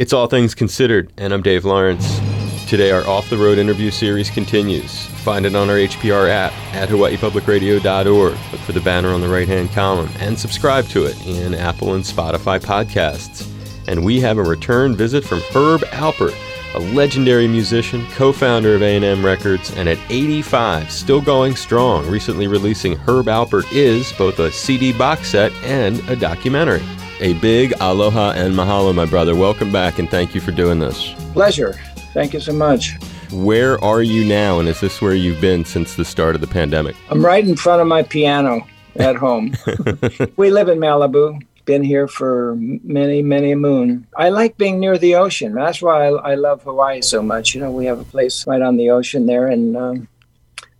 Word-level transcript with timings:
It's 0.00 0.14
All 0.14 0.28
Things 0.28 0.54
Considered, 0.54 1.12
and 1.18 1.30
I'm 1.30 1.42
Dave 1.42 1.66
Lawrence. 1.66 2.20
Today, 2.66 2.90
our 2.90 3.06
off 3.06 3.28
the 3.28 3.36
road 3.36 3.58
interview 3.58 3.90
series 3.90 4.30
continues. 4.30 5.04
Find 5.04 5.44
it 5.44 5.54
on 5.54 5.68
our 5.68 5.76
HPR 5.76 6.26
app 6.30 6.54
at 6.74 6.88
hawaiipublicradio.org. 6.88 8.32
Look 8.32 8.60
for 8.62 8.72
the 8.72 8.80
banner 8.80 9.10
on 9.10 9.20
the 9.20 9.28
right 9.28 9.46
hand 9.46 9.70
column 9.72 10.08
and 10.18 10.38
subscribe 10.38 10.86
to 10.86 11.04
it 11.04 11.20
in 11.26 11.52
Apple 11.52 11.92
and 11.92 12.02
Spotify 12.02 12.58
podcasts. 12.58 13.46
And 13.88 14.02
we 14.02 14.20
have 14.20 14.38
a 14.38 14.42
return 14.42 14.96
visit 14.96 15.22
from 15.22 15.40
Herb 15.52 15.82
Alpert, 15.90 16.34
a 16.74 16.78
legendary 16.94 17.46
musician, 17.46 18.06
co-founder 18.12 18.76
of 18.76 18.80
A&M 18.80 19.22
Records, 19.22 19.70
and 19.76 19.86
at 19.86 19.98
85, 20.08 20.90
still 20.90 21.20
going 21.20 21.54
strong, 21.56 22.08
recently 22.08 22.46
releasing 22.46 22.96
Herb 22.96 23.26
Alpert 23.26 23.70
is 23.70 24.14
both 24.14 24.38
a 24.38 24.50
CD 24.50 24.94
box 24.94 25.28
set 25.28 25.52
and 25.62 25.98
a 26.08 26.16
documentary. 26.16 26.80
A 27.20 27.34
big 27.34 27.74
aloha 27.80 28.30
and 28.30 28.54
mahalo, 28.54 28.94
my 28.94 29.04
brother. 29.04 29.36
Welcome 29.36 29.70
back 29.70 29.98
and 29.98 30.10
thank 30.10 30.34
you 30.34 30.40
for 30.40 30.52
doing 30.52 30.78
this. 30.78 31.12
Pleasure. 31.34 31.74
Thank 32.14 32.32
you 32.32 32.40
so 32.40 32.54
much. 32.54 32.96
Where 33.30 33.78
are 33.84 34.02
you 34.02 34.24
now, 34.24 34.58
and 34.58 34.66
is 34.66 34.80
this 34.80 35.02
where 35.02 35.14
you've 35.14 35.40
been 35.40 35.66
since 35.66 35.96
the 35.96 36.04
start 36.04 36.34
of 36.34 36.40
the 36.40 36.46
pandemic? 36.46 36.96
I'm 37.10 37.22
right 37.22 37.46
in 37.46 37.56
front 37.56 37.82
of 37.82 37.86
my 37.86 38.02
piano 38.02 38.66
at 38.96 39.16
home. 39.16 39.52
we 40.36 40.50
live 40.50 40.68
in 40.70 40.78
Malibu. 40.78 41.38
Been 41.66 41.82
here 41.82 42.08
for 42.08 42.56
many, 42.56 43.20
many 43.20 43.52
a 43.52 43.56
moon. 43.56 44.06
I 44.16 44.30
like 44.30 44.56
being 44.56 44.80
near 44.80 44.96
the 44.96 45.16
ocean. 45.16 45.52
That's 45.52 45.82
why 45.82 46.06
I, 46.06 46.32
I 46.32 46.34
love 46.36 46.62
Hawaii 46.62 47.02
so 47.02 47.22
much. 47.22 47.54
You 47.54 47.60
know, 47.60 47.70
we 47.70 47.84
have 47.84 48.00
a 48.00 48.04
place 48.04 48.46
right 48.46 48.62
on 48.62 48.78
the 48.78 48.88
ocean 48.88 49.26
there, 49.26 49.46
and 49.46 49.76
um, 49.76 50.08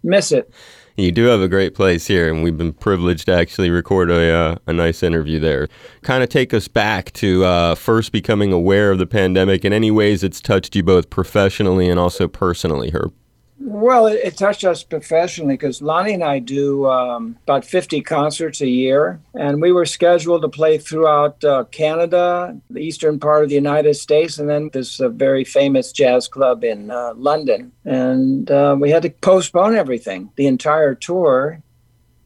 miss 0.02 0.33
it. 0.33 0.50
You 0.96 1.12
do 1.12 1.24
have 1.24 1.40
a 1.40 1.48
great 1.48 1.74
place 1.74 2.06
here, 2.06 2.28
and 2.28 2.42
we've 2.42 2.56
been 2.56 2.72
privileged 2.72 3.26
to 3.26 3.34
actually 3.34 3.70
record 3.70 4.10
a, 4.10 4.32
uh, 4.32 4.56
a 4.66 4.72
nice 4.72 5.02
interview 5.02 5.38
there. 5.38 5.68
Kind 6.02 6.22
of 6.22 6.28
take 6.28 6.52
us 6.52 6.68
back 6.68 7.12
to 7.12 7.44
uh, 7.44 7.74
first 7.74 8.12
becoming 8.12 8.52
aware 8.52 8.90
of 8.90 8.98
the 8.98 9.06
pandemic 9.06 9.64
in 9.64 9.72
any 9.72 9.90
ways 9.90 10.22
it's 10.22 10.40
touched 10.40 10.76
you 10.76 10.82
both 10.82 11.08
professionally 11.08 11.88
and 11.88 11.98
also 11.98 12.28
personally, 12.28 12.90
Herb. 12.90 13.14
Well, 13.62 14.06
it, 14.06 14.20
it, 14.25 14.36
touched 14.39 14.64
us 14.64 14.83
professionally 14.83 15.53
because 15.53 15.83
Lani 15.83 16.14
and 16.14 16.25
I 16.25 16.39
do 16.39 16.86
um, 16.86 17.36
about 17.42 17.62
50 17.66 18.00
concerts 18.00 18.62
a 18.62 18.66
year, 18.66 19.20
and 19.34 19.61
we 19.61 19.70
were 19.70 19.84
scheduled 19.84 20.41
to 20.42 20.48
play 20.48 20.78
throughout 20.78 21.44
uh, 21.44 21.64
Canada, 21.64 22.58
the 22.70 22.81
eastern 22.81 23.20
part 23.20 23.42
of 23.44 23.50
the 23.50 23.55
United 23.56 23.94
States, 23.94 24.38
and 24.38 24.48
then 24.48 24.70
this 24.72 24.98
uh, 24.98 25.11
very 25.11 25.44
famous 25.44 25.92
jazz 25.92 26.27
club 26.27 26.64
in 26.64 26.91
uh, 26.91 27.12
London. 27.16 27.70
And 27.84 28.50
uh, 28.50 28.77
we 28.81 28.91
had 28.91 29.03
to 29.03 29.11
postpone 29.11 29.75
everything, 29.75 30.31
the 30.36 30.47
entire 30.47 30.94
tour. 30.94 31.62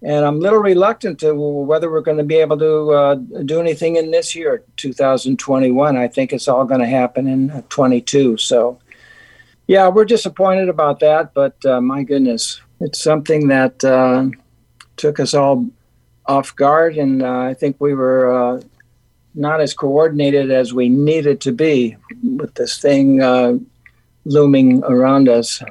And 0.03 0.25
I'm 0.25 0.37
a 0.37 0.41
little 0.41 0.61
reluctant 0.61 1.19
to 1.21 1.35
whether 1.35 1.91
we're 1.91 2.03
going 2.03 2.19
to 2.19 2.25
be 2.25 2.37
able 2.37 2.59
to 2.59 2.93
uh, 2.93 3.15
do 3.45 3.59
anything 3.59 3.97
in 3.97 4.13
this 4.13 4.37
year, 4.37 4.63
2021. 4.77 5.97
I 5.97 6.07
think 6.07 6.33
it's 6.33 6.47
all 6.47 6.65
going 6.65 6.81
to 6.81 6.87
happen 6.87 7.27
in 7.27 7.51
uh, 7.51 7.63
22. 7.71 8.37
So 8.37 8.79
yeah, 9.67 9.89
we're 9.89 10.05
disappointed 10.05 10.69
about 10.69 11.01
that, 11.01 11.33
but 11.35 11.65
uh, 11.65 11.81
my 11.81 12.03
goodness, 12.03 12.61
it's 12.81 13.01
something 13.01 13.49
that 13.49 13.83
uh, 13.85 14.29
took 14.97 15.19
us 15.19 15.35
all 15.35 15.67
off 16.27 16.55
guard, 16.57 16.97
and 16.97 17.23
uh, 17.23 17.41
I 17.41 17.55
think 17.55 17.77
we 17.79 17.95
were 17.95 18.33
uh, 18.33 18.63
not 19.35 19.61
as 19.61 19.75
coordinated 19.75 20.51
as 20.51 20.73
we 20.75 20.89
needed 20.89 21.41
to 21.43 21.53
be 21.53 21.97
with 22.23 22.55
this 22.55 22.79
thing 22.79 23.23
uh, 23.23 23.55
looming 24.25 24.83
around 24.85 25.29
us. 25.29 25.63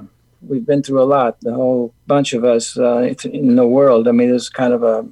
We've 0.41 0.65
been 0.65 0.83
through 0.83 1.01
a 1.01 1.05
lot, 1.05 1.39
the 1.41 1.53
whole 1.53 1.93
bunch 2.07 2.33
of 2.33 2.43
us 2.43 2.77
uh, 2.77 3.13
in 3.23 3.55
the 3.55 3.67
world. 3.67 4.07
I 4.07 4.11
mean, 4.11 4.33
it's 4.33 4.49
kind 4.49 4.73
of 4.73 4.83
a 4.83 5.07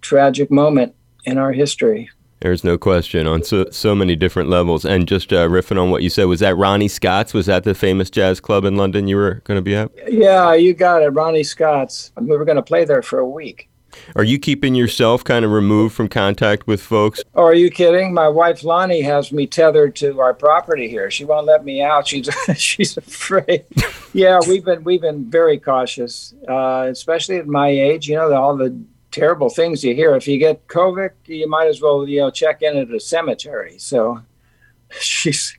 tragic 0.00 0.50
moment 0.50 0.94
in 1.24 1.38
our 1.38 1.52
history. 1.52 2.10
There's 2.40 2.64
no 2.64 2.76
question 2.76 3.26
on 3.26 3.42
so, 3.42 3.70
so 3.70 3.94
many 3.94 4.16
different 4.16 4.50
levels. 4.50 4.84
And 4.84 5.08
just 5.08 5.32
uh, 5.32 5.48
riffing 5.48 5.80
on 5.80 5.90
what 5.90 6.02
you 6.02 6.10
said, 6.10 6.24
was 6.24 6.40
that 6.40 6.56
Ronnie 6.56 6.88
Scott's? 6.88 7.32
Was 7.32 7.46
that 7.46 7.64
the 7.64 7.74
famous 7.74 8.10
jazz 8.10 8.40
club 8.40 8.64
in 8.64 8.76
London 8.76 9.08
you 9.08 9.16
were 9.16 9.42
going 9.44 9.56
to 9.56 9.62
be 9.62 9.74
at? 9.74 9.90
Yeah, 10.10 10.54
you 10.54 10.74
got 10.74 11.02
it. 11.02 11.08
Ronnie 11.08 11.42
Scott's. 11.42 12.12
We 12.20 12.36
were 12.36 12.44
going 12.44 12.56
to 12.56 12.62
play 12.62 12.84
there 12.84 13.02
for 13.02 13.18
a 13.18 13.28
week. 13.28 13.68
Are 14.16 14.24
you 14.24 14.38
keeping 14.38 14.74
yourself 14.74 15.24
kind 15.24 15.44
of 15.44 15.50
removed 15.50 15.94
from 15.94 16.08
contact 16.08 16.66
with 16.66 16.80
folks? 16.80 17.22
Oh, 17.34 17.44
are 17.44 17.54
you 17.54 17.70
kidding? 17.70 18.12
My 18.12 18.28
wife 18.28 18.64
Lani 18.64 19.02
has 19.02 19.32
me 19.32 19.46
tethered 19.46 19.96
to 19.96 20.20
our 20.20 20.34
property 20.34 20.88
here. 20.88 21.10
She 21.10 21.24
won't 21.24 21.46
let 21.46 21.64
me 21.64 21.82
out. 21.82 22.08
She's 22.08 22.28
she's 22.56 22.96
afraid. 22.96 23.64
yeah, 24.12 24.38
we've 24.46 24.64
been 24.64 24.84
we've 24.84 25.00
been 25.00 25.30
very 25.30 25.58
cautious, 25.58 26.34
uh, 26.48 26.86
especially 26.90 27.36
at 27.36 27.46
my 27.46 27.68
age. 27.68 28.08
You 28.08 28.16
know, 28.16 28.32
all 28.34 28.56
the 28.56 28.78
terrible 29.14 29.48
things 29.48 29.84
you 29.84 29.94
hear. 29.94 30.16
If 30.16 30.26
you 30.26 30.38
get 30.38 30.66
COVID, 30.66 31.10
you 31.26 31.48
might 31.48 31.68
as 31.68 31.80
well, 31.80 32.06
you 32.06 32.18
know, 32.20 32.30
check 32.30 32.62
in 32.62 32.76
at 32.76 32.90
a 32.90 32.98
cemetery. 32.98 33.78
So 33.78 34.20
she's, 34.90 35.56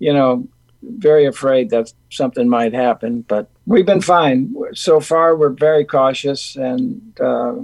you 0.00 0.12
know, 0.12 0.46
very 0.82 1.24
afraid 1.24 1.70
that 1.70 1.92
something 2.10 2.48
might 2.48 2.74
happen. 2.74 3.22
But 3.22 3.48
we've 3.64 3.86
been 3.86 4.00
fine. 4.00 4.54
So 4.74 5.00
far, 5.00 5.36
we're 5.36 5.50
very 5.50 5.84
cautious 5.84 6.56
and 6.56 7.18
uh, 7.20 7.54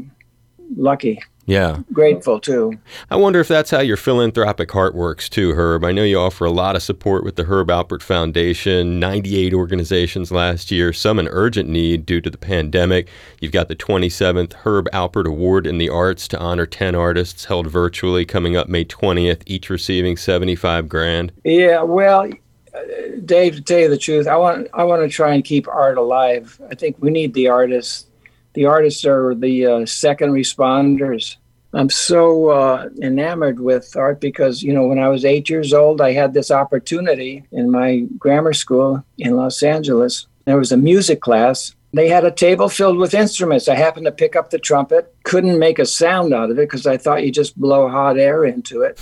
lucky. 0.76 1.20
Yeah. 1.46 1.80
Grateful 1.92 2.38
too. 2.38 2.78
I 3.10 3.16
wonder 3.16 3.40
if 3.40 3.48
that's 3.48 3.70
how 3.70 3.80
your 3.80 3.96
philanthropic 3.96 4.70
heart 4.70 4.94
works 4.94 5.28
too, 5.28 5.52
Herb. 5.54 5.84
I 5.84 5.92
know 5.92 6.04
you 6.04 6.18
offer 6.18 6.44
a 6.44 6.52
lot 6.52 6.76
of 6.76 6.82
support 6.82 7.24
with 7.24 7.36
the 7.36 7.44
Herb 7.44 7.68
Alpert 7.68 8.02
Foundation, 8.02 9.00
98 9.00 9.52
organizations 9.52 10.30
last 10.30 10.70
year, 10.70 10.92
some 10.92 11.18
in 11.18 11.28
urgent 11.28 11.68
need 11.68 12.06
due 12.06 12.20
to 12.20 12.30
the 12.30 12.38
pandemic. 12.38 13.08
You've 13.40 13.52
got 13.52 13.68
the 13.68 13.76
27th 13.76 14.52
Herb 14.52 14.88
Alpert 14.92 15.26
Award 15.26 15.66
in 15.66 15.78
the 15.78 15.88
Arts 15.88 16.28
to 16.28 16.38
honor 16.38 16.66
10 16.66 16.94
artists 16.94 17.44
held 17.46 17.66
virtually 17.66 18.24
coming 18.24 18.56
up 18.56 18.68
May 18.68 18.84
20th, 18.84 19.42
each 19.46 19.68
receiving 19.68 20.16
75 20.16 20.88
grand. 20.88 21.32
Yeah, 21.44 21.82
well, 21.82 22.30
uh, 22.74 22.80
Dave, 23.24 23.56
to 23.56 23.60
tell 23.60 23.80
you 23.80 23.88
the 23.88 23.98
truth, 23.98 24.26
I 24.26 24.36
want 24.36 24.68
I 24.72 24.84
want 24.84 25.02
to 25.02 25.08
try 25.08 25.34
and 25.34 25.44
keep 25.44 25.66
art 25.68 25.98
alive. 25.98 26.60
I 26.70 26.74
think 26.74 26.96
we 27.00 27.10
need 27.10 27.34
the 27.34 27.48
artists 27.48 28.06
the 28.54 28.66
artists 28.66 29.04
are 29.04 29.34
the 29.34 29.66
uh, 29.66 29.86
second 29.86 30.32
responders. 30.32 31.36
I'm 31.74 31.88
so 31.88 32.50
uh, 32.50 32.88
enamored 33.00 33.60
with 33.60 33.96
art 33.96 34.20
because, 34.20 34.62
you 34.62 34.74
know, 34.74 34.86
when 34.86 34.98
I 34.98 35.08
was 35.08 35.24
eight 35.24 35.48
years 35.48 35.72
old, 35.72 36.02
I 36.02 36.12
had 36.12 36.34
this 36.34 36.50
opportunity 36.50 37.44
in 37.50 37.70
my 37.70 38.00
grammar 38.18 38.52
school 38.52 39.02
in 39.18 39.36
Los 39.36 39.62
Angeles. 39.62 40.26
There 40.44 40.58
was 40.58 40.72
a 40.72 40.76
music 40.76 41.22
class. 41.22 41.74
They 41.94 42.08
had 42.08 42.24
a 42.24 42.30
table 42.30 42.68
filled 42.68 42.98
with 42.98 43.14
instruments. 43.14 43.68
I 43.68 43.74
happened 43.74 44.06
to 44.06 44.12
pick 44.12 44.36
up 44.36 44.50
the 44.50 44.58
trumpet, 44.58 45.14
couldn't 45.24 45.58
make 45.58 45.78
a 45.78 45.86
sound 45.86 46.34
out 46.34 46.50
of 46.50 46.58
it 46.58 46.68
because 46.68 46.86
I 46.86 46.98
thought 46.98 47.24
you 47.24 47.30
just 47.30 47.58
blow 47.58 47.88
hot 47.88 48.18
air 48.18 48.44
into 48.44 48.82
it. 48.82 49.00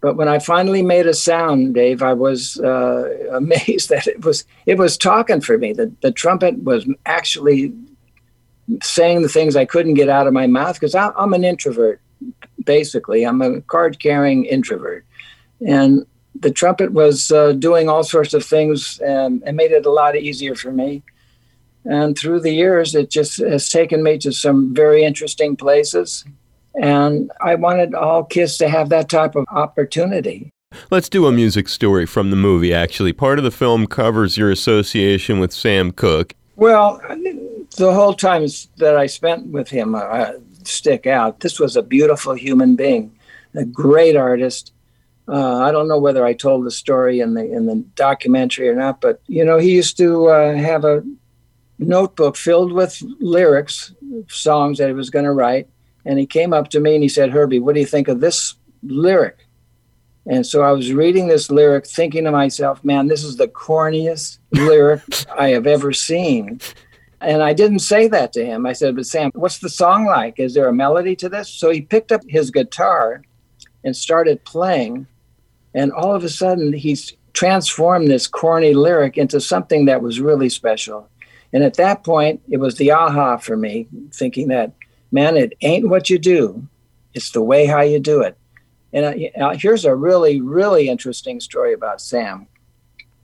But 0.00 0.16
when 0.16 0.28
I 0.28 0.38
finally 0.38 0.82
made 0.82 1.06
a 1.06 1.14
sound, 1.14 1.74
Dave, 1.74 2.02
I 2.02 2.14
was 2.14 2.58
uh, 2.58 3.28
amazed 3.32 3.90
that 3.90 4.06
it 4.06 4.24
was 4.24 4.44
it 4.66 4.78
was 4.78 4.96
talking 4.96 5.40
for 5.40 5.58
me. 5.58 5.72
The 5.72 5.92
the 6.00 6.10
trumpet 6.10 6.62
was 6.62 6.88
actually 7.06 7.72
saying 8.82 9.22
the 9.22 9.28
things 9.28 9.56
I 9.56 9.64
couldn't 9.64 9.94
get 9.94 10.08
out 10.08 10.26
of 10.26 10.32
my 10.32 10.46
mouth 10.46 10.74
because 10.74 10.94
I'm 10.94 11.32
an 11.32 11.44
introvert, 11.44 12.00
basically. 12.64 13.24
I'm 13.24 13.42
a 13.42 13.60
card 13.62 13.98
carrying 13.98 14.44
introvert. 14.44 15.04
And 15.66 16.06
the 16.38 16.50
trumpet 16.50 16.92
was 16.92 17.30
uh, 17.30 17.52
doing 17.52 17.88
all 17.88 18.04
sorts 18.04 18.34
of 18.34 18.44
things 18.44 18.98
and, 19.00 19.42
and 19.44 19.56
made 19.56 19.72
it 19.72 19.86
a 19.86 19.90
lot 19.90 20.16
easier 20.16 20.54
for 20.54 20.72
me. 20.72 21.02
And 21.84 22.16
through 22.16 22.40
the 22.40 22.52
years, 22.52 22.94
it 22.94 23.10
just 23.10 23.38
has 23.38 23.68
taken 23.68 24.02
me 24.02 24.18
to 24.18 24.32
some 24.32 24.74
very 24.74 25.02
interesting 25.02 25.56
places. 25.56 26.24
And 26.80 27.30
I 27.40 27.54
wanted 27.54 27.94
all 27.94 28.24
kids 28.24 28.58
to 28.58 28.68
have 28.68 28.90
that 28.90 29.08
type 29.08 29.34
of 29.34 29.46
opportunity. 29.50 30.50
Let's 30.90 31.08
do 31.08 31.26
a 31.26 31.32
music 31.32 31.68
story 31.68 32.06
from 32.06 32.30
the 32.30 32.36
movie, 32.36 32.72
actually. 32.72 33.12
Part 33.12 33.38
of 33.38 33.44
the 33.44 33.50
film 33.50 33.86
covers 33.86 34.36
your 34.36 34.50
association 34.50 35.40
with 35.40 35.52
Sam 35.52 35.90
Cooke. 35.90 36.34
Well, 36.54 37.00
the 37.80 37.92
whole 37.92 38.14
time 38.14 38.46
that 38.76 38.96
I 38.96 39.06
spent 39.06 39.46
with 39.46 39.68
him 39.68 39.94
uh, 39.94 40.32
stick 40.64 41.06
out. 41.06 41.40
This 41.40 41.58
was 41.58 41.76
a 41.76 41.82
beautiful 41.82 42.34
human 42.34 42.76
being, 42.76 43.12
a 43.54 43.64
great 43.64 44.16
artist. 44.16 44.72
Uh, 45.26 45.58
I 45.58 45.72
don't 45.72 45.88
know 45.88 45.98
whether 45.98 46.24
I 46.24 46.34
told 46.34 46.64
the 46.64 46.70
story 46.70 47.20
in 47.20 47.34
the 47.34 47.50
in 47.50 47.66
the 47.66 47.76
documentary 47.94 48.68
or 48.68 48.74
not, 48.74 49.00
but 49.00 49.20
you 49.26 49.44
know, 49.44 49.58
he 49.58 49.72
used 49.72 49.96
to 49.96 50.28
uh, 50.28 50.54
have 50.54 50.84
a 50.84 51.02
notebook 51.78 52.36
filled 52.36 52.72
with 52.72 53.02
lyrics, 53.18 53.94
songs 54.28 54.78
that 54.78 54.88
he 54.88 54.94
was 54.94 55.10
going 55.10 55.24
to 55.24 55.32
write, 55.32 55.68
and 56.04 56.18
he 56.18 56.26
came 56.26 56.52
up 56.52 56.68
to 56.70 56.80
me 56.80 56.94
and 56.94 57.02
he 57.02 57.08
said, 57.08 57.30
"Herbie, 57.30 57.60
what 57.60 57.74
do 57.74 57.80
you 57.80 57.86
think 57.86 58.08
of 58.08 58.20
this 58.20 58.54
lyric?" 58.82 59.46
And 60.26 60.46
so 60.46 60.62
I 60.62 60.72
was 60.72 60.92
reading 60.92 61.28
this 61.28 61.50
lyric, 61.50 61.86
thinking 61.86 62.24
to 62.24 62.30
myself, 62.30 62.84
"Man, 62.84 63.06
this 63.06 63.24
is 63.24 63.36
the 63.36 63.48
corniest 63.48 64.38
lyric 64.52 65.02
I 65.30 65.48
have 65.48 65.66
ever 65.66 65.92
seen." 65.92 66.60
And 67.20 67.42
I 67.42 67.52
didn't 67.52 67.80
say 67.80 68.08
that 68.08 68.32
to 68.32 68.44
him. 68.44 68.66
I 68.66 68.72
said, 68.72 68.96
But 68.96 69.06
Sam, 69.06 69.30
what's 69.34 69.58
the 69.58 69.68
song 69.68 70.06
like? 70.06 70.38
Is 70.38 70.54
there 70.54 70.68
a 70.68 70.72
melody 70.72 71.14
to 71.16 71.28
this? 71.28 71.48
So 71.48 71.70
he 71.70 71.82
picked 71.82 72.12
up 72.12 72.22
his 72.28 72.50
guitar 72.50 73.22
and 73.84 73.94
started 73.94 74.44
playing. 74.44 75.06
And 75.74 75.92
all 75.92 76.14
of 76.14 76.24
a 76.24 76.28
sudden, 76.28 76.72
he's 76.72 77.14
transformed 77.32 78.10
this 78.10 78.26
corny 78.26 78.74
lyric 78.74 79.16
into 79.18 79.40
something 79.40 79.84
that 79.84 80.02
was 80.02 80.20
really 80.20 80.48
special. 80.48 81.08
And 81.52 81.62
at 81.62 81.74
that 81.74 82.04
point, 82.04 82.40
it 82.48 82.58
was 82.58 82.76
the 82.76 82.92
aha 82.92 83.36
for 83.36 83.56
me, 83.56 83.86
thinking 84.12 84.48
that, 84.48 84.72
man, 85.12 85.36
it 85.36 85.52
ain't 85.62 85.88
what 85.88 86.10
you 86.10 86.18
do, 86.18 86.66
it's 87.14 87.32
the 87.32 87.42
way 87.42 87.66
how 87.66 87.80
you 87.80 87.98
do 87.98 88.22
it. 88.22 88.36
And 88.92 89.30
here's 89.60 89.84
a 89.84 89.94
really, 89.94 90.40
really 90.40 90.88
interesting 90.88 91.40
story 91.40 91.72
about 91.72 92.00
Sam. 92.00 92.46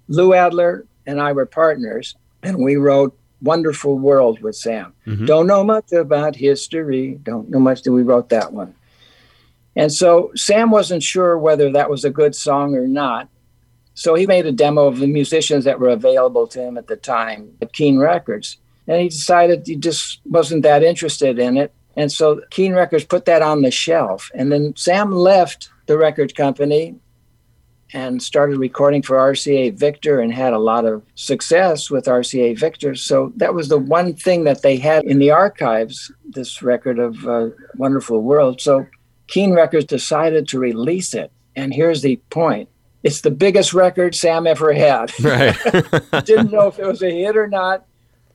Lou 0.08 0.34
Adler 0.34 0.87
and 1.06 1.20
I 1.20 1.32
were 1.32 1.46
partners, 1.46 2.14
and 2.43 2.62
we 2.62 2.76
wrote 2.76 3.16
Wonderful 3.42 3.98
World 3.98 4.40
with 4.40 4.56
Sam. 4.56 4.94
Mm-hmm. 5.06 5.26
Don't 5.26 5.46
know 5.46 5.64
much 5.64 5.92
about 5.92 6.36
history. 6.36 7.18
Don't 7.22 7.50
know 7.50 7.60
much. 7.60 7.82
That 7.82 7.92
we 7.92 8.02
wrote 8.02 8.28
that 8.30 8.52
one. 8.52 8.74
And 9.74 9.92
so 9.92 10.32
Sam 10.34 10.70
wasn't 10.70 11.02
sure 11.02 11.38
whether 11.38 11.70
that 11.72 11.90
was 11.90 12.04
a 12.04 12.10
good 12.10 12.34
song 12.34 12.74
or 12.74 12.88
not. 12.88 13.28
So 13.94 14.14
he 14.14 14.26
made 14.26 14.46
a 14.46 14.52
demo 14.52 14.86
of 14.86 14.98
the 14.98 15.06
musicians 15.06 15.64
that 15.64 15.80
were 15.80 15.88
available 15.88 16.46
to 16.48 16.60
him 16.60 16.76
at 16.78 16.86
the 16.86 16.96
time 16.96 17.56
at 17.62 17.72
Keen 17.72 17.98
Records. 17.98 18.58
And 18.86 19.00
he 19.00 19.08
decided 19.08 19.66
he 19.66 19.76
just 19.76 20.20
wasn't 20.24 20.62
that 20.62 20.82
interested 20.82 21.38
in 21.38 21.56
it. 21.56 21.72
And 21.96 22.12
so 22.12 22.40
Keen 22.50 22.72
Records 22.72 23.04
put 23.04 23.24
that 23.24 23.42
on 23.42 23.62
the 23.62 23.70
shelf. 23.70 24.30
And 24.34 24.52
then 24.52 24.74
Sam 24.76 25.12
left 25.12 25.70
the 25.86 25.98
record 25.98 26.34
company 26.34 26.96
and 27.92 28.22
started 28.22 28.58
recording 28.58 29.02
for 29.02 29.16
RCA 29.16 29.74
Victor 29.74 30.20
and 30.20 30.32
had 30.32 30.52
a 30.52 30.58
lot 30.58 30.84
of 30.84 31.02
success 31.14 31.90
with 31.90 32.06
RCA 32.06 32.58
Victor. 32.58 32.94
So 32.94 33.32
that 33.36 33.54
was 33.54 33.68
the 33.68 33.78
one 33.78 34.14
thing 34.14 34.44
that 34.44 34.62
they 34.62 34.76
had 34.76 35.04
in 35.04 35.18
the 35.18 35.30
archives, 35.30 36.10
this 36.28 36.62
record 36.62 36.98
of 36.98 37.26
uh, 37.26 37.50
Wonderful 37.76 38.22
World. 38.22 38.60
So 38.60 38.86
Keen 39.28 39.52
Records 39.52 39.86
decided 39.86 40.48
to 40.48 40.58
release 40.58 41.14
it. 41.14 41.30
And 41.54 41.72
here's 41.72 42.02
the 42.02 42.16
point 42.30 42.68
it's 43.02 43.20
the 43.20 43.30
biggest 43.30 43.72
record 43.72 44.14
Sam 44.14 44.46
ever 44.46 44.72
had. 44.72 45.12
Right. 45.22 45.56
Didn't 46.24 46.50
know 46.50 46.66
if 46.68 46.78
it 46.78 46.86
was 46.86 47.02
a 47.02 47.10
hit 47.10 47.36
or 47.36 47.46
not, 47.46 47.86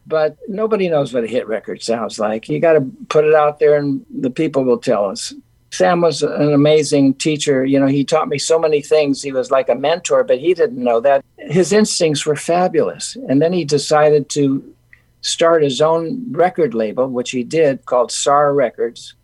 but 0.07 0.37
nobody 0.47 0.87
knows 0.87 1.13
what 1.13 1.25
a 1.25 1.27
hit 1.27 1.47
record 1.47 1.83
sounds 1.83 2.19
like. 2.19 2.47
You 2.47 2.59
got 2.59 2.73
to 2.73 2.81
put 3.09 3.25
it 3.25 3.33
out 3.33 3.59
there 3.59 3.77
and 3.77 4.05
the 4.09 4.29
people 4.29 4.63
will 4.63 4.77
tell 4.77 5.05
us. 5.05 5.33
Sam 5.71 6.01
was 6.01 6.21
an 6.21 6.53
amazing 6.53 7.13
teacher. 7.15 7.65
You 7.65 7.79
know, 7.79 7.87
he 7.87 8.03
taught 8.03 8.27
me 8.27 8.37
so 8.37 8.59
many 8.59 8.81
things. 8.81 9.21
He 9.21 9.31
was 9.31 9.51
like 9.51 9.69
a 9.69 9.75
mentor, 9.75 10.23
but 10.23 10.39
he 10.39 10.53
didn't 10.53 10.83
know 10.83 10.99
that. 10.99 11.23
His 11.37 11.71
instincts 11.71 12.25
were 12.25 12.35
fabulous. 12.35 13.15
And 13.29 13.41
then 13.41 13.53
he 13.53 13.63
decided 13.63 14.29
to 14.29 14.75
start 15.21 15.63
his 15.63 15.81
own 15.81 16.31
record 16.31 16.73
label, 16.73 17.07
which 17.07 17.31
he 17.31 17.43
did 17.43 17.85
called 17.85 18.11
SAR 18.11 18.53
Records. 18.53 19.15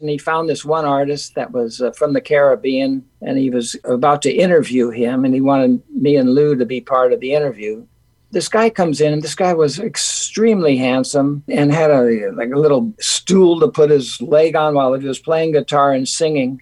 And 0.00 0.10
he 0.10 0.18
found 0.18 0.48
this 0.48 0.64
one 0.64 0.84
artist 0.84 1.34
that 1.34 1.52
was 1.52 1.80
uh, 1.80 1.90
from 1.92 2.12
the 2.12 2.20
Caribbean, 2.20 3.04
and 3.20 3.38
he 3.38 3.50
was 3.50 3.74
about 3.84 4.22
to 4.22 4.32
interview 4.32 4.90
him, 4.90 5.24
and 5.24 5.34
he 5.34 5.40
wanted 5.40 5.82
me 5.90 6.16
and 6.16 6.34
Lou 6.34 6.54
to 6.54 6.64
be 6.64 6.80
part 6.80 7.12
of 7.12 7.18
the 7.18 7.32
interview 7.32 7.84
this 8.30 8.48
guy 8.48 8.68
comes 8.68 9.00
in 9.00 9.12
and 9.12 9.22
this 9.22 9.34
guy 9.34 9.54
was 9.54 9.78
extremely 9.78 10.76
handsome 10.76 11.42
and 11.48 11.72
had 11.72 11.90
a 11.90 12.30
like 12.32 12.50
a 12.50 12.58
little 12.58 12.92
stool 13.00 13.58
to 13.60 13.68
put 13.68 13.90
his 13.90 14.20
leg 14.20 14.54
on 14.54 14.74
while 14.74 14.92
he 14.94 15.06
was 15.06 15.18
playing 15.18 15.52
guitar 15.52 15.92
and 15.92 16.06
singing. 16.06 16.60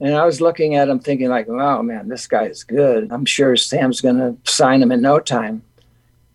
And 0.00 0.14
i 0.16 0.26
was 0.26 0.40
looking 0.40 0.74
at 0.74 0.88
him 0.88 0.98
thinking 0.98 1.28
like 1.28 1.48
oh 1.48 1.82
man 1.82 2.08
this 2.08 2.26
guy 2.26 2.44
is 2.44 2.64
good. 2.64 3.10
I'm 3.10 3.24
sure 3.24 3.56
sam's 3.56 4.00
going 4.00 4.18
to 4.18 4.36
sign 4.50 4.82
him 4.82 4.92
in 4.92 5.00
no 5.00 5.18
time. 5.18 5.62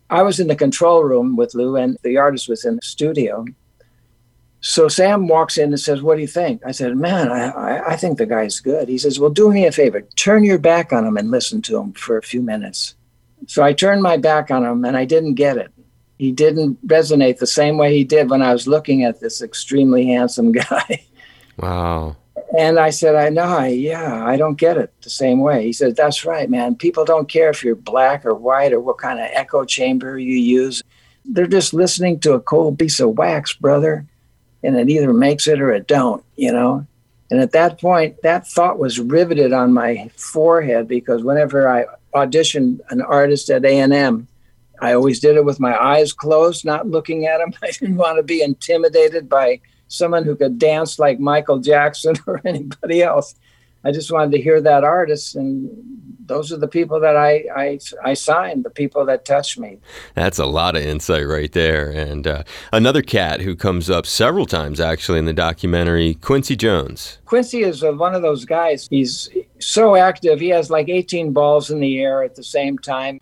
I 0.09 0.23
was 0.23 0.39
in 0.39 0.47
the 0.47 0.55
control 0.55 1.03
room 1.03 1.35
with 1.35 1.53
lou 1.53 1.75
and 1.75 1.97
the 2.03 2.17
artist 2.17 2.49
was 2.49 2.65
in 2.65 2.77
the 2.77 2.81
studio. 2.81 3.45
So 4.61 4.87
sam 4.87 5.27
walks 5.27 5.59
in 5.59 5.69
and 5.69 5.79
says 5.79 6.01
what 6.01 6.15
do 6.15 6.21
you 6.21 6.27
think? 6.27 6.63
I 6.65 6.71
said 6.71 6.97
man 6.97 7.31
I, 7.31 7.81
I 7.89 7.95
think 7.97 8.17
the 8.17 8.25
guy's 8.25 8.59
good. 8.59 8.89
He 8.89 8.97
says 8.97 9.19
well 9.19 9.29
do 9.29 9.51
me 9.51 9.67
a 9.67 9.71
favor. 9.71 10.01
Turn 10.15 10.43
your 10.43 10.57
back 10.57 10.91
on 10.91 11.05
him 11.05 11.17
and 11.17 11.29
listen 11.29 11.61
to 11.63 11.77
him 11.77 11.93
for 11.93 12.17
a 12.17 12.23
few 12.23 12.41
minutes 12.41 12.95
so 13.47 13.63
I 13.63 13.73
turned 13.73 14.01
my 14.01 14.17
back 14.17 14.51
on 14.51 14.63
him 14.63 14.85
and 14.85 14.97
I 14.97 15.05
didn't 15.05 15.35
get 15.35 15.57
it. 15.57 15.71
He 16.17 16.31
didn't 16.31 16.85
resonate 16.85 17.37
the 17.37 17.47
same 17.47 17.77
way 17.77 17.95
he 17.95 18.03
did 18.03 18.29
when 18.29 18.41
I 18.41 18.51
was 18.51 18.67
looking 18.67 19.03
at 19.03 19.21
this 19.21 19.41
extremely 19.41 20.07
handsome 20.07 20.51
guy. 20.69 21.05
Wow. 21.57 22.17
And 22.57 22.79
I 22.79 22.89
said, 22.89 23.15
I 23.15 23.29
know, 23.29 23.43
I, 23.43 23.67
yeah, 23.67 24.25
I 24.25 24.35
don't 24.35 24.57
get 24.57 24.77
it 24.77 24.91
the 25.01 25.09
same 25.09 25.39
way. 25.39 25.65
He 25.65 25.73
said, 25.73 25.95
That's 25.95 26.25
right, 26.25 26.49
man. 26.49 26.75
People 26.75 27.05
don't 27.05 27.29
care 27.29 27.49
if 27.49 27.63
you're 27.63 27.75
black 27.75 28.25
or 28.25 28.33
white 28.33 28.73
or 28.73 28.79
what 28.79 28.97
kind 28.97 29.19
of 29.19 29.27
echo 29.33 29.65
chamber 29.65 30.17
you 30.17 30.35
use. 30.35 30.81
They're 31.25 31.47
just 31.47 31.73
listening 31.73 32.19
to 32.21 32.33
a 32.33 32.39
cold 32.39 32.79
piece 32.79 32.99
of 32.99 33.17
wax, 33.17 33.53
brother. 33.53 34.05
And 34.63 34.75
it 34.75 34.89
either 34.89 35.13
makes 35.13 35.47
it 35.47 35.61
or 35.61 35.71
it 35.71 35.87
don't, 35.87 36.23
you 36.35 36.51
know? 36.51 36.85
And 37.31 37.39
at 37.39 37.51
that 37.51 37.79
point, 37.79 38.21
that 38.23 38.47
thought 38.47 38.79
was 38.79 38.99
riveted 38.99 39.53
on 39.53 39.71
my 39.71 40.09
forehead 40.17 40.87
because 40.87 41.23
whenever 41.23 41.69
I 41.69 41.85
auditioned 42.13 42.79
an 42.89 43.01
artist 43.01 43.49
at 43.49 43.65
A&M. 43.65 44.27
I 44.81 44.93
always 44.93 45.19
did 45.19 45.35
it 45.35 45.45
with 45.45 45.59
my 45.59 45.77
eyes 45.77 46.13
closed, 46.13 46.65
not 46.65 46.87
looking 46.87 47.25
at 47.25 47.41
him. 47.41 47.53
I 47.63 47.71
didn't 47.71 47.97
want 47.97 48.17
to 48.17 48.23
be 48.23 48.41
intimidated 48.41 49.27
by 49.29 49.59
someone 49.87 50.23
who 50.23 50.35
could 50.35 50.59
dance 50.59 50.99
like 50.99 51.19
Michael 51.19 51.59
Jackson 51.59 52.15
or 52.27 52.41
anybody 52.45 53.01
else. 53.01 53.35
I 53.83 53.91
just 53.91 54.11
wanted 54.11 54.31
to 54.33 54.41
hear 54.41 54.59
that 54.59 54.83
artist, 54.83 55.35
and 55.35 55.69
those 56.25 56.51
are 56.51 56.57
the 56.57 56.67
people 56.67 56.99
that 56.99 57.15
I 57.15 57.45
I, 57.55 57.79
I 58.03 58.13
signed, 58.13 58.65
the 58.65 58.69
people 58.69 59.05
that 59.05 59.23
touched 59.23 59.57
me. 59.57 59.79
That's 60.15 60.37
a 60.37 60.45
lot 60.45 60.75
of 60.75 60.83
insight 60.83 61.25
right 61.25 61.51
there. 61.51 61.89
And 61.89 62.27
uh, 62.27 62.43
another 62.73 63.01
cat 63.01 63.39
who 63.39 63.55
comes 63.55 63.89
up 63.89 64.05
several 64.05 64.45
times 64.45 64.81
actually 64.81 65.19
in 65.19 65.25
the 65.25 65.33
documentary, 65.33 66.15
Quincy 66.15 66.57
Jones. 66.57 67.19
Quincy 67.23 67.63
is 67.63 67.81
uh, 67.81 67.93
one 67.93 68.13
of 68.13 68.21
those 68.21 68.43
guys. 68.43 68.85
He's 68.89 69.29
so 69.59 69.95
active. 69.95 70.39
He 70.39 70.49
has 70.49 70.69
like 70.69 70.89
18 70.89 71.33
balls 71.33 71.71
in 71.71 71.79
the 71.79 71.99
air 71.99 72.23
at 72.23 72.35
the 72.35 72.43
same 72.43 72.77
time. 72.77 73.19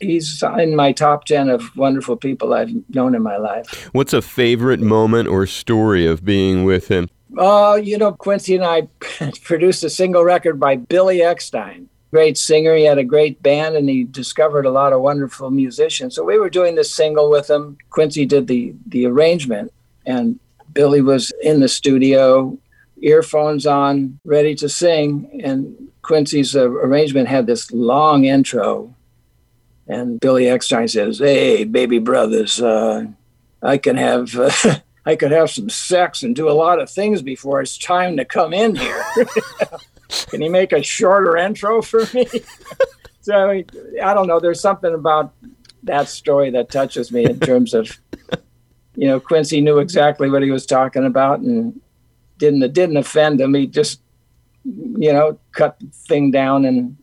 He's 0.00 0.42
in 0.58 0.74
my 0.74 0.92
top 0.92 1.24
10 1.24 1.48
of 1.48 1.76
wonderful 1.76 2.16
people 2.16 2.52
I've 2.52 2.70
known 2.90 3.14
in 3.14 3.22
my 3.22 3.36
life. 3.36 3.88
What's 3.92 4.12
a 4.12 4.22
favorite 4.22 4.80
moment 4.80 5.28
or 5.28 5.46
story 5.46 6.06
of 6.06 6.24
being 6.24 6.64
with 6.64 6.88
him? 6.88 7.08
Oh, 7.36 7.76
you 7.76 7.98
know, 7.98 8.12
Quincy 8.12 8.54
and 8.54 8.64
I 8.64 8.88
produced 9.42 9.84
a 9.84 9.90
single 9.90 10.24
record 10.24 10.58
by 10.60 10.76
Billy 10.76 11.18
Eckstine. 11.18 11.86
Great 12.10 12.38
singer. 12.38 12.76
He 12.76 12.84
had 12.84 12.98
a 12.98 13.04
great 13.04 13.42
band 13.42 13.76
and 13.76 13.88
he 13.88 14.04
discovered 14.04 14.66
a 14.66 14.70
lot 14.70 14.92
of 14.92 15.00
wonderful 15.00 15.50
musicians. 15.50 16.14
So 16.14 16.24
we 16.24 16.38
were 16.38 16.50
doing 16.50 16.74
this 16.74 16.94
single 16.94 17.30
with 17.30 17.50
him. 17.50 17.76
Quincy 17.90 18.24
did 18.24 18.46
the, 18.46 18.74
the 18.86 19.06
arrangement 19.06 19.72
and 20.06 20.38
Billy 20.72 21.00
was 21.00 21.32
in 21.42 21.60
the 21.60 21.68
studio, 21.68 22.58
earphones 23.04 23.66
on, 23.66 24.18
ready 24.24 24.54
to 24.56 24.68
sing. 24.68 25.40
And 25.44 25.88
Quincy's 26.02 26.56
uh, 26.56 26.68
arrangement 26.68 27.28
had 27.28 27.46
this 27.46 27.70
long 27.70 28.24
intro. 28.24 28.94
And 29.86 30.18
Billy 30.18 30.44
Eckstine 30.44 30.90
says, 30.90 31.18
Hey, 31.18 31.64
baby 31.64 31.98
brothers, 31.98 32.60
uh, 32.60 33.06
I 33.62 33.78
can 33.78 33.96
have. 33.96 34.34
Uh, 34.36 34.50
I 35.06 35.16
could 35.16 35.32
have 35.32 35.50
some 35.50 35.68
sex 35.68 36.22
and 36.22 36.34
do 36.34 36.48
a 36.48 36.52
lot 36.52 36.80
of 36.80 36.88
things 36.88 37.20
before 37.20 37.60
it's 37.60 37.76
time 37.76 38.16
to 38.16 38.24
come 38.24 38.54
in 38.54 38.74
here. 38.74 39.04
Can 40.28 40.40
you 40.40 40.50
make 40.50 40.72
a 40.72 40.82
shorter 40.82 41.36
intro 41.36 41.82
for 41.82 42.06
me? 42.14 42.26
so 43.20 43.50
I 43.50 44.14
don't 44.14 44.26
know. 44.26 44.40
There's 44.40 44.62
something 44.62 44.94
about 44.94 45.34
that 45.82 46.08
story 46.08 46.48
that 46.52 46.70
touches 46.70 47.12
me 47.12 47.26
in 47.26 47.38
terms 47.38 47.74
of, 47.74 47.98
you 48.96 49.06
know, 49.06 49.20
Quincy 49.20 49.60
knew 49.60 49.78
exactly 49.78 50.30
what 50.30 50.42
he 50.42 50.50
was 50.50 50.64
talking 50.64 51.04
about 51.04 51.40
and 51.40 51.78
didn't 52.38 52.62
it 52.62 52.72
didn't 52.72 52.96
offend 52.96 53.40
him. 53.40 53.54
He 53.54 53.66
just, 53.66 54.00
you 54.64 55.12
know, 55.12 55.38
cut 55.52 55.78
the 55.80 55.86
thing 56.08 56.30
down 56.30 56.64
and 56.64 56.96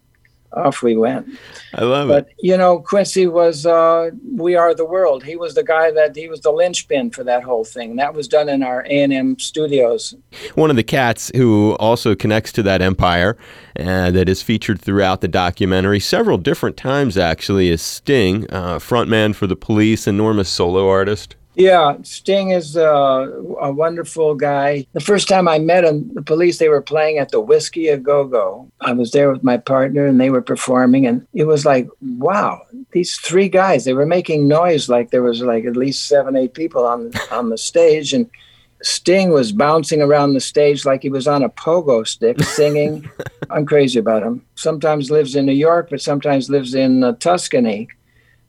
off 0.54 0.82
we 0.82 0.96
went. 0.98 1.28
I 1.74 1.84
love 1.84 2.08
but, 2.08 2.18
it. 2.18 2.26
But 2.26 2.34
you 2.40 2.58
know, 2.58 2.80
Quincy 2.80 3.28
was 3.28 3.66
uh, 3.66 4.12
"We 4.36 4.56
Are 4.56 4.74
the 4.74 4.86
World." 4.86 5.24
He 5.24 5.36
was 5.36 5.56
the 5.56 5.64
guy 5.64 5.92
that 5.92 6.16
he 6.16 6.28
was 6.28 6.42
the 6.42 6.52
linchpin 6.52 7.12
for 7.12 7.24
that 7.24 7.44
whole 7.44 7.64
thing. 7.64 7.96
That 7.96 8.14
was 8.14 8.28
done 8.28 8.50
in 8.50 8.64
our 8.64 8.86
A 8.86 9.04
and 9.04 9.14
M 9.14 9.40
studios. 9.40 10.14
One 10.56 10.70
of 10.70 10.76
the 10.76 10.84
cats 10.84 11.32
who 11.36 11.76
also 11.80 12.16
connects 12.16 12.52
to 12.54 12.64
that 12.64 12.82
empire 12.82 13.38
uh, 13.80 14.12
that 14.12 14.28
is 14.28 14.42
featured 14.42 14.82
throughout 14.82 15.22
the 15.22 15.28
documentary 15.28 16.00
several 16.00 16.38
different 16.38 16.78
times. 16.78 17.18
Actually, 17.18 17.70
is 17.70 17.82
Sting, 17.82 18.46
uh, 18.50 18.80
frontman 18.80 19.34
for 19.36 19.48
the 19.48 19.56
Police, 19.56 20.08
enormous 20.08 20.50
solo 20.50 20.90
artist. 20.90 21.36
Yeah, 21.62 21.98
Sting 22.02 22.50
is 22.50 22.76
uh, 22.76 23.28
a 23.60 23.72
wonderful 23.72 24.34
guy. 24.34 24.88
The 24.94 25.00
first 25.00 25.28
time 25.28 25.48
I 25.48 25.60
met 25.60 25.84
him, 25.84 26.12
the 26.16 26.24
police, 26.24 26.58
they 26.58 26.70
were 26.70 26.82
playing 26.82 27.20
at 27.20 27.30
the 27.30 27.40
Whisky 27.40 27.88
A 27.90 27.98
Go 27.98 28.26
Go. 28.26 28.72
I 28.82 28.94
was 28.94 29.12
there 29.12 29.32
with 29.32 29.44
my 29.44 29.58
partner 29.58 30.08
and 30.08 30.20
they 30.20 30.32
were 30.32 30.42
performing, 30.42 31.06
and 31.06 31.28
it 31.34 31.44
was 31.44 31.64
like, 31.64 31.88
wow, 32.02 32.64
these 32.94 33.16
three 33.18 33.48
guys, 33.48 33.86
they 33.86 33.94
were 33.94 34.08
making 34.08 34.48
noise 34.48 34.90
like 34.90 35.12
there 35.12 35.22
was 35.22 35.44
like 35.44 35.66
at 35.66 35.78
least 35.78 36.08
seven, 36.08 36.36
eight 36.36 36.56
people 36.56 36.84
on, 36.84 37.12
on 37.30 37.50
the 37.50 37.60
stage. 37.60 38.12
And 38.12 38.28
Sting 38.82 39.30
was 39.30 39.52
bouncing 39.52 40.02
around 40.02 40.34
the 40.34 40.40
stage 40.40 40.84
like 40.84 41.04
he 41.04 41.10
was 41.12 41.28
on 41.28 41.44
a 41.44 41.50
pogo 41.50 42.08
stick 42.08 42.42
singing. 42.42 43.08
I'm 43.52 43.68
crazy 43.68 44.00
about 44.00 44.24
him. 44.24 44.44
Sometimes 44.56 45.12
lives 45.12 45.36
in 45.36 45.46
New 45.46 45.52
York, 45.52 45.92
but 45.92 46.02
sometimes 46.02 46.50
lives 46.50 46.74
in 46.74 47.04
uh, 47.04 47.12
Tuscany 47.20 47.88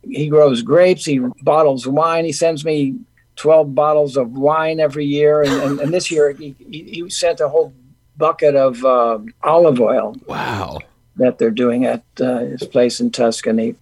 he 0.03 0.29
grows 0.29 0.63
grapes, 0.63 1.05
he 1.05 1.19
bottles 1.43 1.87
wine. 1.87 2.25
He 2.25 2.33
sends 2.33 2.65
me 2.65 2.97
12 3.37 3.75
bottles 3.75 4.17
of 4.17 4.33
wine 4.33 4.81
every 4.81 5.07
year. 5.07 5.43
And, 5.43 5.53
and, 5.53 5.81
and 5.81 5.95
this 5.95 6.11
year 6.11 6.33
he, 6.33 6.55
he, 6.71 7.09
sent 7.09 7.41
a 7.41 7.49
whole 7.49 7.73
bucket 8.17 8.55
of 8.55 8.85
uh, 8.85 9.19
olive 9.43 9.81
oil. 9.81 10.17
Wow. 10.27 10.81
That 11.17 11.39
they're 11.39 11.51
doing 11.51 11.85
at 11.85 12.03
uh, 12.21 12.39
his 12.41 12.65
place 12.65 13.01
in 13.01 13.11
Tuscany. 13.11 13.75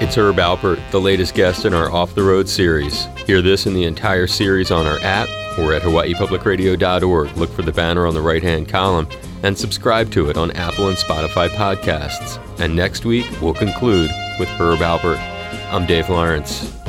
It's 0.00 0.16
Herb 0.16 0.36
Alpert, 0.36 0.80
the 0.90 1.00
latest 1.00 1.34
guest 1.34 1.64
in 1.64 1.74
our 1.74 1.90
Off 1.90 2.14
the 2.14 2.22
Road 2.22 2.48
series. 2.48 3.06
Hear 3.26 3.40
this 3.40 3.66
and 3.66 3.76
the 3.76 3.84
entire 3.84 4.26
series 4.26 4.70
on 4.70 4.86
our 4.86 4.98
app 5.00 5.28
or 5.58 5.72
at 5.72 5.82
hawaiipublicradio.org. 5.82 7.36
Look 7.36 7.50
for 7.52 7.62
the 7.62 7.72
banner 7.72 8.06
on 8.06 8.14
the 8.14 8.22
right 8.22 8.42
hand 8.42 8.68
column 8.68 9.08
and 9.42 9.56
subscribe 9.56 10.10
to 10.12 10.30
it 10.30 10.36
on 10.36 10.50
Apple 10.52 10.88
and 10.88 10.96
Spotify 10.96 11.48
podcasts. 11.48 12.40
And 12.58 12.76
next 12.76 13.04
week, 13.04 13.26
we'll 13.40 13.54
conclude 13.54 14.10
with 14.38 14.48
Herb 14.50 14.80
Alpert. 14.80 15.18
I'm 15.72 15.86
Dave 15.86 16.08
Lawrence. 16.08 16.81